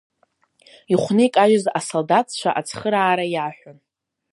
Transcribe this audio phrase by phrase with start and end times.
[0.93, 3.77] Ихәны икажьыз асалдаҭцәа ацхыраара иаҳәон.